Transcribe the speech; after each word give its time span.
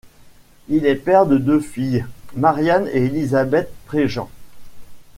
Il 0.67 0.87
est 0.87 0.95
père 0.95 1.27
de 1.27 1.37
deux 1.37 1.59
filles, 1.59 2.07
Mariane 2.35 2.87
et 2.91 3.05
Élisabeth 3.05 3.71
Prégent. 3.85 4.25